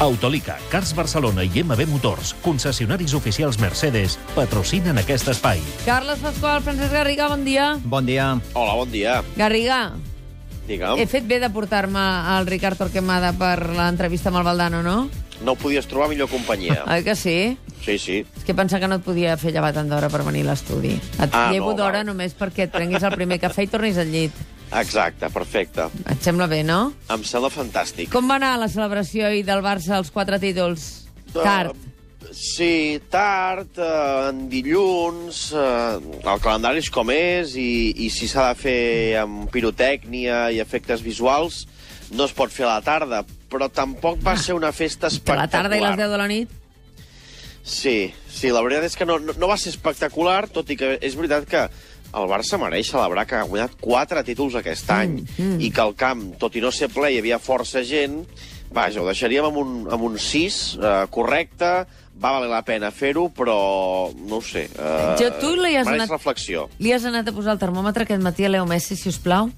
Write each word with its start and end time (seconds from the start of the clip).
Autolica, 0.00 0.58
Cars 0.68 0.92
Barcelona 0.94 1.40
i 1.42 1.62
MB 1.64 1.86
Motors, 1.88 2.34
concessionaris 2.44 3.14
oficials 3.16 3.56
Mercedes, 3.58 4.18
patrocinen 4.36 4.98
aquest 5.00 5.30
espai. 5.32 5.62
Carles 5.86 6.20
Pasqual, 6.20 6.60
Francesc 6.62 6.92
Garriga, 6.92 7.30
bon 7.32 7.44
dia. 7.46 7.70
Bon 7.82 8.04
dia. 8.04 8.34
Hola, 8.52 8.74
bon 8.76 8.90
dia. 8.92 9.22
Garriga, 9.40 9.94
Digue'm. 10.68 11.00
he 11.00 11.06
fet 11.08 11.24
bé 11.24 11.38
de 11.40 11.48
portar-me 11.48 11.98
al 12.36 12.44
Ricard 12.46 12.76
Torquemada 12.76 13.32
per 13.38 13.70
l'entrevista 13.72 14.28
amb 14.28 14.42
el 14.42 14.44
Valdano, 14.50 14.82
no? 14.84 14.98
No 15.40 15.52
ho 15.52 15.56
podies 15.56 15.88
trobar 15.88 16.10
millor 16.12 16.28
companyia. 16.28 16.82
Oi 16.92 17.00
que 17.04 17.16
sí? 17.16 17.56
Sí, 17.86 17.96
sí. 17.98 18.18
És 18.36 18.44
que 18.44 18.52
pensava 18.56 18.82
que 18.84 18.88
no 18.92 18.98
et 19.00 19.04
podia 19.06 19.36
fer 19.40 19.52
llevar 19.54 19.72
tant 19.76 19.88
d'hora 19.88 20.10
per 20.12 20.20
venir 20.28 20.44
a 20.44 20.50
l'estudi. 20.50 20.92
Et 21.22 21.32
Ah, 21.32 21.48
llevo 21.54 21.72
no, 21.72 21.78
d'hora 21.80 22.04
només 22.04 22.36
perquè 22.36 22.66
et 22.68 22.72
prenguis 22.74 23.02
el 23.04 23.16
primer 23.16 23.40
cafè 23.40 23.64
i 23.64 23.72
tornis 23.72 23.96
al 24.02 24.12
llit. 24.12 24.36
Exacte, 24.76 25.30
perfecte. 25.32 25.86
Et 26.12 26.22
sembla 26.24 26.46
bé, 26.50 26.62
no? 26.66 26.92
Em 27.12 27.22
sembla 27.24 27.48
fantàstic. 27.52 28.10
Com 28.12 28.28
va 28.28 28.36
anar 28.40 28.56
la 28.60 28.68
celebració 28.68 29.26
ahir 29.30 29.44
del 29.48 29.62
Barça 29.64 29.96
als 29.96 30.10
quatre 30.12 30.38
títols? 30.42 31.06
Tard. 31.32 31.72
Uh, 31.72 32.32
sí, 32.36 33.00
tard, 33.12 33.78
uh, 33.80 34.28
en 34.30 34.44
dilluns, 34.52 35.46
uh, 35.56 35.96
el 36.20 36.42
calendari 36.44 36.82
és 36.84 36.90
com 36.92 37.08
és, 37.14 37.56
i, 37.56 37.94
i 38.04 38.10
si 38.12 38.28
s'ha 38.28 38.50
de 38.50 38.60
fer 38.60 38.82
amb 39.22 39.48
pirotècnia 39.54 40.50
i 40.52 40.60
efectes 40.60 41.00
visuals, 41.04 41.64
no 42.12 42.28
es 42.28 42.36
pot 42.36 42.52
fer 42.52 42.66
a 42.68 42.74
la 42.76 42.84
tarda, 42.84 43.24
però 43.50 43.70
tampoc 43.72 44.20
va 44.24 44.36
ser 44.38 44.54
una 44.54 44.72
festa 44.76 45.08
A 45.08 45.14
espectacular. 45.14 45.46
la 45.46 45.50
tarda 45.56 45.76
i 45.80 45.84
les 45.86 45.96
10 46.04 46.12
de 46.12 46.20
la 46.20 46.28
nit? 46.30 46.54
Sí, 47.66 48.12
sí, 48.30 48.52
la 48.54 48.60
veritat 48.62 48.84
és 48.86 48.94
que 48.94 49.06
no, 49.08 49.16
no, 49.18 49.34
no 49.40 49.48
va 49.50 49.56
ser 49.58 49.72
espectacular, 49.72 50.44
tot 50.54 50.68
i 50.70 50.76
que 50.78 50.92
és 51.02 51.16
veritat 51.18 51.48
que 51.50 51.64
el 52.14 52.28
Barça 52.30 52.58
mereix 52.60 52.90
celebrar 52.90 53.26
que 53.26 53.36
ha 53.36 53.46
guanyat 53.48 53.74
quatre 53.80 54.22
títols 54.24 54.54
aquest 54.60 54.90
any 54.94 55.20
mm, 55.22 55.38
mm. 55.42 55.60
i 55.60 55.70
que 55.74 55.82
al 55.82 55.94
camp, 55.98 56.28
tot 56.40 56.56
i 56.56 56.62
no 56.64 56.70
ser 56.72 56.88
ple, 56.92 57.10
hi 57.12 57.18
havia 57.22 57.38
força 57.42 57.82
gent. 57.84 58.22
Vaja, 58.72 59.00
ho 59.00 59.06
deixaríem 59.06 59.46
amb 59.46 59.60
un, 59.60 59.74
amb 59.94 60.02
un 60.08 60.16
6, 60.18 60.56
eh, 60.82 60.94
correcte, 61.14 61.68
va 62.16 62.32
valer 62.34 62.48
la 62.50 62.62
pena 62.66 62.90
fer-ho, 62.90 63.28
però 63.30 63.56
no 64.16 64.40
ho 64.40 64.42
sé. 64.42 64.66
Eh, 64.72 65.14
Jo, 65.20 65.30
tu 65.40 65.54
li 65.60 65.76
has 65.76 65.86
anat- 65.86 66.10
reflexió. 66.10 66.68
Li 66.78 66.92
has 66.92 67.04
anat 67.04 67.28
a 67.28 67.32
posar 67.32 67.54
el 67.54 67.60
termòmetre 67.62 68.04
aquest 68.04 68.22
matí 68.22 68.44
a 68.44 68.50
Leo 68.50 68.66
Messi, 68.66 68.96
si 68.96 69.08
us 69.08 69.18
plau? 69.22 69.50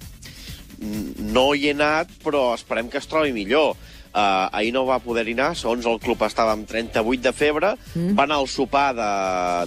No 0.79 1.55
hi 1.55 1.69
he 1.69 1.73
anat, 1.75 2.11
però 2.23 2.53
esperem 2.55 2.89
que 2.91 2.99
es 3.01 3.09
trobi 3.11 3.33
millor. 3.33 3.75
Uh, 4.09 4.49
ahir 4.57 4.73
no 4.73 4.87
va 4.89 4.99
poder-hi 5.05 5.35
anar, 5.37 5.51
segons 5.59 5.85
el 5.87 5.99
club 6.01 6.23
estava 6.27 6.55
amb 6.57 6.67
38 6.67 7.23
de 7.29 7.33
febre, 7.37 7.75
mm. 7.95 8.15
va 8.19 8.25
anar 8.25 8.39
al 8.41 8.49
sopar 8.49 8.89
de, 8.97 9.11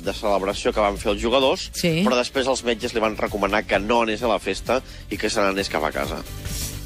de 0.03 0.15
celebració 0.17 0.73
que 0.73 0.81
van 0.81 0.97
fer 0.97 1.11
els 1.13 1.21
jugadors, 1.21 1.69
Sí. 1.77 2.01
però 2.05 2.17
després 2.17 2.49
els 2.49 2.63
metges 2.67 2.95
li 2.95 3.03
van 3.03 3.15
recomanar 3.19 3.63
que 3.69 3.79
no 3.79 4.01
anés 4.01 4.23
a 4.23 4.31
la 4.31 4.39
festa 4.41 4.81
i 5.09 5.17
que 5.21 5.29
se 5.29 5.39
n'anés 5.41 5.69
cap 5.69 5.85
a 5.85 5.93
casa. 5.93 6.23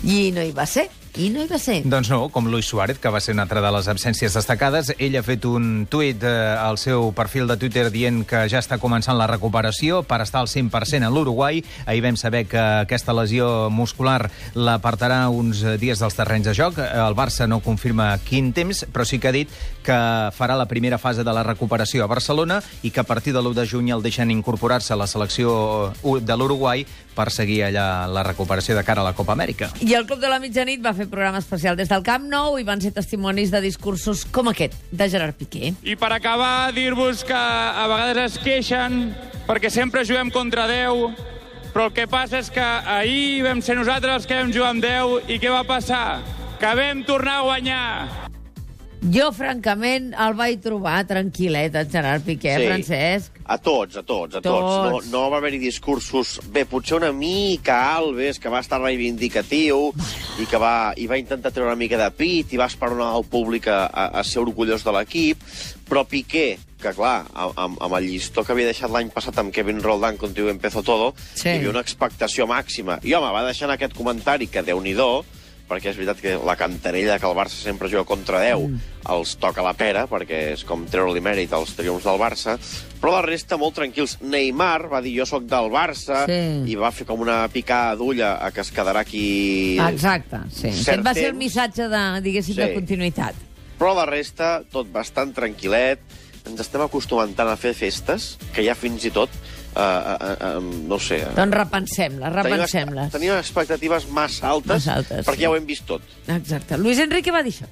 I 0.04 0.30
no 0.36 0.44
hi 0.44 0.52
va 0.54 0.68
ser. 0.70 0.90
I 1.16 1.30
no 1.32 1.40
hi 1.44 1.48
va 1.48 1.58
ser. 1.62 1.78
Doncs 1.88 2.10
no, 2.12 2.28
com 2.28 2.50
Luis 2.52 2.68
Suárez, 2.68 2.98
que 3.00 3.12
va 3.12 3.22
ser 3.24 3.36
una 3.36 3.46
altra 3.46 3.62
de 3.64 3.70
les 3.72 3.88
absències 3.88 4.34
destacades. 4.36 4.92
Ell 5.00 5.16
ha 5.16 5.24
fet 5.24 5.46
un 5.48 5.86
tuit 5.88 6.24
eh, 6.28 6.32
al 6.60 6.76
seu 6.82 7.14
perfil 7.16 7.48
de 7.48 7.56
Twitter 7.62 7.86
dient 7.94 8.26
que 8.28 8.42
ja 8.52 8.60
està 8.60 8.76
començant 8.82 9.16
la 9.16 9.28
recuperació 9.32 10.02
per 10.04 10.20
estar 10.26 10.42
al 10.44 10.52
100% 10.52 11.08
a 11.08 11.12
l'Uruguai. 11.14 11.62
Ahir 11.86 12.04
vam 12.04 12.20
saber 12.20 12.44
que 12.52 12.60
aquesta 12.60 13.16
lesió 13.16 13.70
muscular 13.72 14.30
l'apartarà 14.56 15.22
uns 15.32 15.64
dies 15.80 16.04
dels 16.04 16.20
terrenys 16.20 16.50
de 16.52 16.58
joc. 16.58 16.82
Eh, 16.84 16.90
El 17.06 17.16
Barça 17.16 17.48
no 17.48 17.62
confirma 17.64 18.10
quin 18.28 18.52
temps, 18.52 18.84
però 18.92 19.08
sí 19.08 19.20
que 19.20 19.32
ha 19.32 19.36
dit 19.36 19.56
que 19.86 19.98
farà 20.36 20.60
la 20.60 20.68
primera 20.68 21.00
fase 21.00 21.24
de 21.24 21.34
la 21.34 21.46
recuperació 21.48 22.04
a 22.04 22.12
Barcelona 22.12 22.60
i 22.84 22.92
que 22.92 23.00
a 23.00 23.08
partir 23.08 23.32
de 23.32 23.40
l'1 23.40 23.56
de 23.56 23.68
juny 23.70 23.94
el 23.96 24.04
deixen 24.04 24.36
incorporar-se 24.36 24.92
a 24.92 25.00
la 25.00 25.08
selecció 25.08 25.94
eh, 25.96 26.20
de 26.20 26.36
l'Uruguai 26.36 26.84
per 27.16 27.32
seguir 27.32 27.64
allà 27.70 28.06
la 28.12 28.26
recuperació 28.28 28.76
de 28.76 28.84
cara 28.84 29.00
a 29.00 29.08
la 29.08 29.16
Copa 29.16 29.32
Amèrica. 29.34 29.72
I 29.80 29.96
el 29.96 30.06
Club 30.06 30.20
de 30.20 30.28
la 30.28 30.42
Mitjanit 30.44 30.84
va 30.84 30.92
fer 30.94 31.05
programa 31.12 31.40
especial 31.42 31.76
des 31.78 31.90
del 31.92 32.04
Camp 32.04 32.26
Nou 32.32 32.58
i 32.60 32.66
van 32.68 32.82
ser 32.82 32.92
testimonis 32.96 33.52
de 33.54 33.62
discursos 33.64 34.26
com 34.26 34.50
aquest, 34.52 34.74
de 34.92 35.10
Gerard 35.10 35.38
Piqué. 35.40 35.74
I 35.84 35.96
per 36.00 36.12
acabar, 36.16 36.72
dir-vos 36.76 37.24
que 37.28 37.36
a 37.38 37.86
vegades 37.92 38.36
es 38.36 38.44
queixen 38.44 39.16
perquè 39.48 39.70
sempre 39.70 40.06
juguem 40.06 40.32
contra 40.34 40.68
Déu, 40.68 41.12
però 41.74 41.90
el 41.90 41.96
que 41.96 42.08
passa 42.08 42.40
és 42.40 42.50
que 42.50 42.64
ahir 42.64 43.44
vam 43.46 43.62
ser 43.62 43.76
nosaltres 43.76 44.22
els 44.22 44.30
que 44.30 44.38
vam 44.40 44.54
jugar 44.54 44.70
amb 44.76 44.86
Déu 44.86 45.18
i 45.28 45.40
què 45.42 45.52
va 45.52 45.64
passar? 45.68 46.22
Que 46.62 46.72
vam 46.78 47.04
tornar 47.04 47.42
a 47.42 47.50
guanyar. 47.50 47.90
Jo, 49.06 49.28
francament, 49.36 50.08
el 50.18 50.34
vaig 50.34 50.64
trobar 50.64 51.04
tranquil·let, 51.06 51.76
el 51.78 51.90
Gerard 51.94 52.24
Piqué, 52.26 52.56
Sí. 52.58 52.66
Francesc. 52.66 53.36
A 53.46 53.60
tots, 53.62 54.00
a 54.00 54.02
tots, 54.02 54.40
a 54.40 54.42
tots. 54.42 54.66
Tots. 54.66 55.10
No, 55.12 55.20
no 55.20 55.30
va 55.30 55.38
haver-hi 55.38 55.60
discursos... 55.62 56.40
Bé, 56.50 56.64
potser 56.66 56.98
una 56.98 57.12
mica 57.14 57.76
Alves, 58.00 58.40
que 58.42 58.50
va 58.50 58.64
estar 58.66 58.80
reivindicatiu 58.82 59.92
i 60.42 60.46
que 60.52 60.60
va, 60.60 60.92
i 61.00 61.06
va 61.08 61.18
intentar 61.18 61.52
treure 61.56 61.72
una 61.72 61.80
mica 61.80 61.98
de 62.00 62.10
pit 62.12 62.52
i 62.54 62.58
va 62.60 62.68
esperonar 62.68 63.14
al 63.16 63.24
públic 63.24 63.70
a, 63.72 63.86
a, 63.88 64.06
a 64.20 64.24
ser 64.28 64.42
orgullós 64.44 64.84
de 64.84 64.92
l'equip, 64.92 65.40
però 65.88 66.04
Piqué, 66.10 66.58
que 66.82 66.92
clar, 66.98 67.24
amb, 67.34 67.80
amb 67.82 67.96
el 67.98 68.10
llistó 68.10 68.44
que 68.44 68.52
havia 68.52 68.68
deixat 68.68 68.92
l'any 68.92 69.10
passat 69.16 69.40
amb 69.40 69.54
Kevin 69.56 69.80
Roldán, 69.84 70.18
contigo 70.20 70.50
empezó 70.52 70.84
todo, 70.84 71.14
Sí. 71.34 71.48
hi 71.50 71.56
havia 71.62 71.72
una 71.72 71.82
expectació 71.86 72.48
màxima. 72.52 73.00
I, 73.04 73.14
home, 73.16 73.32
va 73.32 73.46
deixar 73.48 73.70
en 73.70 73.76
aquest 73.78 73.96
comentari 73.96 74.48
que, 74.52 74.62
déu 74.66 74.82
nhi 74.84 74.94
perquè 75.70 75.90
és 75.92 75.98
veritat 75.98 76.20
que 76.22 76.36
la 76.46 76.56
cantarella 76.60 77.18
que 77.20 77.26
el 77.26 77.36
Barça 77.38 77.58
sempre 77.64 77.90
juga 77.90 78.04
contra 78.06 78.40
10 78.44 78.60
mm. 78.68 78.80
els 79.14 79.36
toca 79.42 79.64
la 79.66 79.74
pera, 79.74 80.06
perquè 80.10 80.42
és 80.54 80.64
com 80.68 80.84
treure-li 80.90 81.22
mèrit 81.26 81.54
als 81.54 81.74
triomfs 81.78 82.06
del 82.06 82.20
Barça, 82.22 82.58
però 83.02 83.16
la 83.16 83.24
resta 83.26 83.58
molt 83.58 83.76
tranquils. 83.78 84.18
Neymar 84.22 84.88
va 84.92 85.02
dir 85.02 85.16
jo 85.20 85.26
sóc 85.30 85.44
del 85.50 85.72
Barça 85.74 86.26
Sí. 86.30 86.72
i 86.72 86.76
va 86.80 86.92
fer 86.92 87.06
com 87.06 87.20
una 87.22 87.44
picada 87.54 87.96
d'ulla 87.96 88.36
a 88.46 88.52
que 88.52 88.62
es 88.62 88.72
quedarà 88.72 89.02
aquí... 89.06 89.78
Exacte, 89.82 90.44
sí. 90.52 90.70
Aquest 90.70 91.06
va 91.06 91.14
ser 91.14 91.32
el 91.32 91.34
temps. 91.34 91.40
missatge 91.44 91.90
de, 91.90 92.04
diguéssim, 92.22 92.56
Sí. 92.56 92.62
de 92.62 92.74
continuïtat. 92.74 93.36
Però 93.80 93.94
la 93.98 94.06
resta, 94.06 94.62
tot 94.72 94.88
bastant 94.94 95.34
tranquil·let. 95.36 96.00
Ens 96.46 96.60
estem 96.62 96.84
acostumant 96.86 97.32
tant 97.34 97.50
a 97.50 97.56
fer 97.58 97.74
festes 97.74 98.36
que 98.54 98.62
ja 98.62 98.76
fins 98.78 99.04
i 99.10 99.10
tot, 99.12 99.34
uh, 99.76 99.82
uh, 99.82 100.58
uh, 100.58 100.88
no 100.90 100.96
ho 100.96 101.00
sé... 101.00 101.18
eh, 101.22 101.32
Doncs 101.36 101.54
repensem-les, 101.58 102.34
repensem-les. 102.34 103.12
Tenim 103.14 103.34
expectatives 103.38 104.08
massa 104.10 104.50
altes, 104.56 104.72
Massa 104.74 104.96
altes, 105.02 105.26
perquè 105.28 105.42
sí. 105.42 105.46
ja 105.46 105.52
ho 105.52 105.56
hem 105.60 105.66
vist 105.68 105.86
tot. 105.90 106.02
Exacte. 106.28 106.78
Luis 106.78 107.00
Enrique 107.00 107.32
va 107.32 107.44
dir 107.44 107.54
això. 107.54 107.68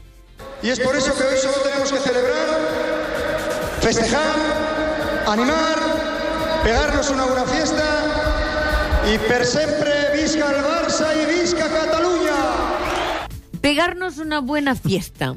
Y 0.61 0.69
es 0.69 0.79
por 0.79 0.95
eso 0.95 1.13
que 1.15 1.23
hoy 1.23 1.37
solo 1.41 1.57
tenemos 1.63 1.91
que 1.91 1.99
celebrar, 1.99 2.47
festejar, 3.81 4.35
animar, 5.27 5.77
pegarnos 6.63 7.09
una 7.09 7.25
buena 7.25 7.45
fiesta 7.45 7.83
y 9.13 9.17
per 9.27 9.45
sempre 9.45 9.91
visca 10.15 10.49
el 10.51 10.63
Barça 10.63 11.07
y 11.21 11.39
visca 11.41 11.67
Cataluña. 11.69 12.37
Pegarnos 13.61 14.17
una 14.17 14.39
buena 14.39 14.75
fiesta. 14.75 15.35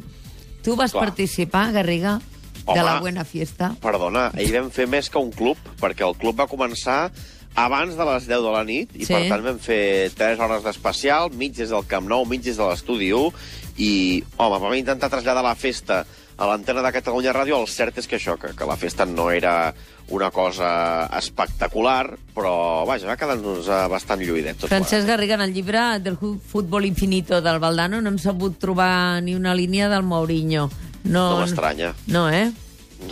Tu 0.63 0.75
vas 0.77 0.93
Clar. 0.93 1.05
participar, 1.07 1.73
Garriga, 1.73 2.21
de 2.67 2.73
Home. 2.81 2.83
la 2.83 3.01
buena 3.01 3.25
fiesta. 3.25 3.75
Perdona, 3.81 4.29
ahir 4.35 4.53
vam 4.59 4.71
fer 4.71 4.87
més 4.91 5.09
que 5.11 5.19
un 5.19 5.31
club, 5.33 5.57
perquè 5.81 6.07
el 6.07 6.17
club 6.19 6.39
va 6.39 6.47
començar 6.51 7.11
abans 7.57 7.95
de 7.97 8.05
les 8.05 8.27
10 8.29 8.43
de 8.45 8.51
la 8.53 8.65
nit, 8.65 8.91
i 8.97 9.07
Sí. 9.07 9.13
per 9.15 9.29
tant 9.31 9.43
vam 9.45 9.59
fer 9.59 10.11
3 10.13 10.39
hores 10.39 10.63
d'especial, 10.63 11.31
mig 11.33 11.55
des 11.57 11.71
del 11.71 11.87
Camp 11.87 12.07
Nou, 12.07 12.27
mig 12.27 12.43
des 12.43 12.57
de 12.59 12.63
l'estudi 12.69 13.13
1, 13.13 13.33
i, 13.79 14.23
home, 14.37 14.59
vam 14.61 14.75
intentar 14.75 15.09
traslladar 15.09 15.43
la 15.43 15.55
festa 15.55 16.05
a 16.37 16.45
l'antena 16.47 16.83
de 16.83 16.93
Catalunya 16.93 17.33
Ràdio, 17.33 17.57
el 17.63 17.67
cert 17.67 17.97
és 17.97 18.07
que 18.07 18.17
això, 18.19 18.35
que, 18.39 18.51
que 18.55 18.67
la 18.69 18.77
festa 18.77 19.07
no 19.07 19.31
era 19.31 19.73
una 20.13 20.31
cosa 20.31 21.09
espectacular, 21.17 22.11
però, 22.35 22.85
vaja, 22.87 23.07
va 23.09 23.17
quedar-nos 23.17 23.67
eh, 23.69 23.79
bastant 23.89 24.21
lluïdet 24.21 24.59
tot 24.61 24.69
Francesc 24.69 25.07
Garriga, 25.09 25.35
en 25.35 25.41
el 25.47 25.55
llibre 25.55 25.99
del 26.05 26.19
Futbol 26.19 26.85
Infinito 26.85 27.41
del 27.41 27.59
Valdano 27.59 28.03
no 28.03 28.11
hem 28.13 28.19
sabut 28.19 28.59
trobar 28.61 29.23
ni 29.23 29.35
una 29.35 29.55
línia 29.55 29.89
del 29.89 30.03
Mourinho. 30.03 30.69
No, 31.07 31.31
No 31.31 31.41
m'estranya. 31.45 31.95
No, 32.07 32.29
eh? 32.31 32.51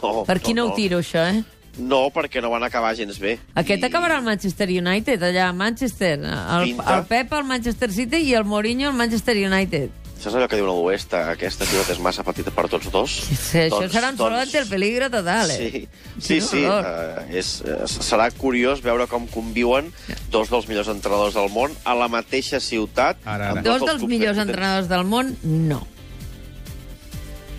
No, 0.03 0.25
Per 0.25 0.41
quina 0.41 0.63
no, 0.63 0.71
ho 0.73 0.75
tiro, 0.75 0.99
això, 1.03 1.25
eh? 1.31 1.43
No, 1.79 2.07
perquè 2.15 2.41
no 2.41 2.51
van 2.53 2.63
acabar 2.63 2.95
gens 2.95 3.19
bé. 3.19 3.39
Aquest 3.59 3.83
I- 3.83 3.87
acabarà 3.89 4.17
al 4.21 4.23
Manchester 4.25 4.69
United, 4.71 5.23
allà 5.27 5.49
a 5.49 5.53
Manchester. 5.53 6.21
El, 6.23 6.65
Pinta. 6.71 6.97
el 6.99 7.05
Pep 7.11 7.33
al 7.35 7.45
Manchester 7.45 7.91
City 7.93 8.23
i 8.31 8.35
el 8.39 8.45
Mourinho 8.45 8.89
al 8.93 8.95
Manchester 8.95 9.37
United. 9.37 9.91
Saps 10.25 10.37
allò 10.39 10.47
que 10.49 10.57
diuen 10.57 10.71
a 10.71 10.75
l'oest? 10.79 11.13
Aquesta 11.19 11.67
ciutat 11.69 11.91
és 11.93 11.99
massa 12.01 12.23
petita 12.25 12.53
per 12.55 12.65
tots 12.73 12.87
dos? 12.95 13.11
Sí, 13.27 13.59
això 13.67 13.83
serà 13.93 14.13
un 14.15 14.17
solo 14.17 14.39
ante 14.39 14.57
el 14.63 14.69
peligro 14.71 15.11
total, 15.13 15.51
eh? 15.51 15.57
Sí, 15.59 15.83
sí, 16.19 16.39
sí. 16.41 16.63
Uh, 16.65 17.27
és, 17.35 17.51
uh, 17.67 17.83
serà 17.91 18.31
curiós 18.33 18.81
veure 18.81 19.05
com 19.11 19.27
conviuen 19.29 19.91
dos 20.33 20.49
dels 20.49 20.71
millors 20.71 20.89
entrenadors 20.89 21.35
del 21.37 21.51
món 21.53 21.75
a 21.85 21.97
la 21.99 22.09
mateixa 22.09 22.61
ciutat. 22.63 23.19
Ara, 23.27 23.51
ara. 23.51 23.67
Dos 23.67 23.85
dels 23.85 24.07
millors 24.09 24.39
entrenadors 24.39 24.89
del 24.89 25.05
món, 25.05 25.35
no. 25.43 25.83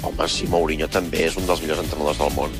Home, 0.05 0.29
sí, 0.29 0.45
Mourinho 0.47 0.87
també 0.91 1.25
és 1.25 1.37
un 1.39 1.47
dels 1.49 1.61
millors 1.63 1.81
entrenadors 1.81 2.21
del 2.21 2.33
món. 2.37 2.53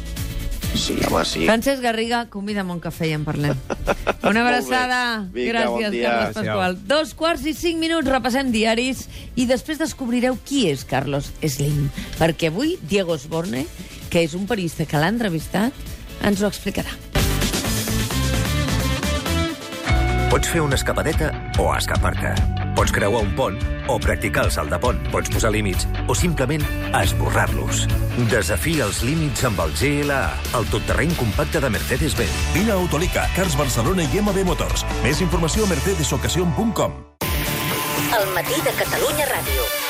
Sí, 0.76 0.98
home, 1.08 1.24
sí. 1.24 1.46
Francesc 1.46 1.80
Garriga, 1.84 2.26
convida'm 2.32 2.74
un 2.74 2.82
cafè 2.84 3.08
i 3.08 3.14
en 3.16 3.24
parlem. 3.24 3.56
Una 4.30 4.44
abraçada. 4.44 5.00
Vinga, 5.32 5.70
bon 5.70 5.80
Gràcies, 5.80 5.94
dia. 5.94 6.10
Carles 6.10 6.36
Pasqual. 6.36 6.78
Dos 6.90 7.14
quarts 7.16 7.46
i 7.48 7.56
cinc 7.56 7.80
minuts, 7.80 8.10
repassem 8.12 8.52
diaris 8.52 9.06
i 9.40 9.48
després 9.48 9.80
descobrireu 9.80 10.38
qui 10.44 10.66
és 10.72 10.84
Carlos 10.90 11.32
Slim. 11.40 11.88
Perquè 12.20 12.52
avui 12.52 12.76
Diego 12.84 13.16
Osborne, 13.16 13.66
que 14.12 14.26
és 14.26 14.36
un 14.36 14.50
periodista 14.50 14.90
que 14.90 15.00
l'ha 15.00 15.14
entrevistat, 15.16 15.86
ens 16.26 16.44
ho 16.44 16.52
explicarà. 16.52 16.92
Pots 20.34 20.52
fer 20.52 20.66
una 20.66 20.76
escapadeta 20.76 21.32
o 21.62 21.72
escapar-te. 21.78 22.65
Pots 22.86 22.94
creuar 22.94 23.24
un 23.26 23.32
pont 23.34 23.56
o 23.90 23.96
practicar 23.98 24.44
el 24.46 24.52
salt 24.54 24.70
de 24.70 24.78
pont. 24.78 25.00
Pots 25.10 25.32
posar 25.34 25.50
límits 25.56 25.88
o 26.06 26.14
simplement 26.14 26.62
esborrar-los. 27.00 27.88
Desafia 28.30 28.86
els 28.86 29.00
límits 29.02 29.42
amb 29.50 29.64
el 29.64 29.74
GLA, 29.80 30.20
el 30.60 30.70
totterreny 30.70 31.16
compacte 31.18 31.64
de 31.64 31.72
Mercedes-Benz. 31.74 32.36
Vine 32.54 32.76
a 32.76 32.78
Autolica, 32.78 33.26
Cars 33.34 33.58
Barcelona 33.58 34.06
i 34.06 34.22
MB 34.22 34.46
Motors. 34.46 34.86
Més 35.02 35.24
informació 35.26 35.66
a 35.66 35.72
mercedesocasion.com. 35.74 37.02
El 38.22 38.30
matí 38.38 38.62
de 38.62 38.78
Catalunya 38.78 39.34
Ràdio. 39.34 39.85